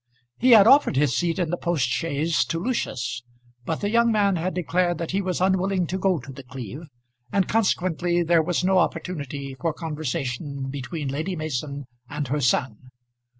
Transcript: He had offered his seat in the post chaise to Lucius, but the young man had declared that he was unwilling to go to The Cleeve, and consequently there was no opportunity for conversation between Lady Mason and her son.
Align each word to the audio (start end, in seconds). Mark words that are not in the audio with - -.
He 0.39 0.49
had 0.53 0.65
offered 0.65 0.95
his 0.95 1.15
seat 1.15 1.37
in 1.37 1.51
the 1.51 1.57
post 1.57 1.87
chaise 1.87 2.43
to 2.45 2.57
Lucius, 2.57 3.21
but 3.65 3.81
the 3.81 3.89
young 3.91 4.11
man 4.11 4.35
had 4.35 4.55
declared 4.55 4.97
that 4.97 5.11
he 5.11 5.21
was 5.21 5.39
unwilling 5.39 5.85
to 5.85 5.99
go 5.99 6.17
to 6.17 6.31
The 6.31 6.41
Cleeve, 6.41 6.87
and 7.31 7.47
consequently 7.47 8.23
there 8.23 8.41
was 8.41 8.63
no 8.63 8.79
opportunity 8.79 9.53
for 9.59 9.73
conversation 9.73 10.71
between 10.71 11.09
Lady 11.09 11.35
Mason 11.35 11.85
and 12.09 12.29
her 12.29 12.41
son. 12.41 12.89